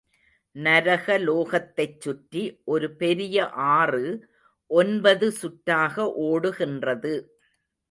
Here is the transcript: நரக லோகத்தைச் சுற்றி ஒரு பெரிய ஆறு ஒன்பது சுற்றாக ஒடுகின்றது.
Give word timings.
நரக 0.55 1.17
லோகத்தைச் 1.19 1.99
சுற்றி 2.01 2.43
ஒரு 2.65 2.87
பெரிய 2.95 3.45
ஆறு 3.75 4.05
ஒன்பது 4.71 5.31
சுற்றாக 5.41 5.95
ஒடுகின்றது. 6.23 7.13